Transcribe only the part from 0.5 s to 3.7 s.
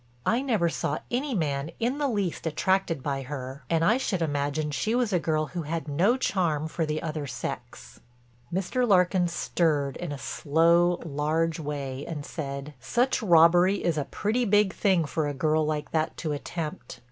saw any man in the least attracted by her